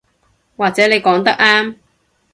[0.57, 1.75] 或者你講得啱